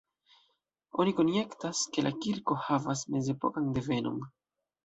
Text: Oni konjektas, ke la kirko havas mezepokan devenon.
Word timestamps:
Oni 1.03 1.13
konjektas, 1.19 1.83
ke 1.97 2.05
la 2.07 2.13
kirko 2.23 2.59
havas 2.69 3.07
mezepokan 3.17 3.73
devenon. 3.79 4.21